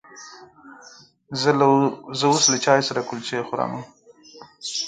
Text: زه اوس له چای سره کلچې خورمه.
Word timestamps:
زه 2.19 2.25
اوس 2.29 2.43
له 2.51 2.57
چای 2.65 2.81
سره 2.89 3.01
کلچې 3.09 3.45
خورمه. 3.47 3.81